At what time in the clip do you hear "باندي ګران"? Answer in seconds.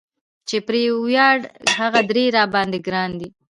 2.53-3.11